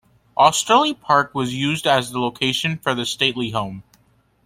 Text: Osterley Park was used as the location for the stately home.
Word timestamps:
Osterley 0.35 0.95
Park 0.99 1.35
was 1.35 1.53
used 1.53 1.85
as 1.85 2.09
the 2.09 2.19
location 2.19 2.79
for 2.79 2.95
the 2.95 3.05
stately 3.05 3.51
home. 3.51 3.83